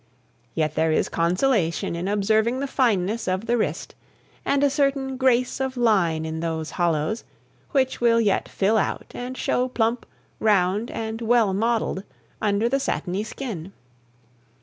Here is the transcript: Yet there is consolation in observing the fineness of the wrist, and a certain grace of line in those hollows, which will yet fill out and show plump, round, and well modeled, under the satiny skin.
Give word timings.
Yet 0.55 0.73
there 0.73 0.91
is 0.91 1.09
consolation 1.09 1.95
in 1.95 2.07
observing 2.07 2.59
the 2.59 2.65
fineness 2.65 3.27
of 3.27 3.45
the 3.45 3.55
wrist, 3.55 3.93
and 4.43 4.63
a 4.63 4.69
certain 4.71 5.15
grace 5.15 5.59
of 5.61 5.77
line 5.77 6.25
in 6.25 6.39
those 6.39 6.71
hollows, 6.71 7.23
which 7.69 8.01
will 8.01 8.19
yet 8.19 8.49
fill 8.49 8.79
out 8.79 9.11
and 9.13 9.37
show 9.37 9.67
plump, 9.67 10.07
round, 10.39 10.89
and 10.89 11.21
well 11.21 11.53
modeled, 11.53 12.01
under 12.41 12.67
the 12.67 12.79
satiny 12.79 13.23
skin. 13.23 13.73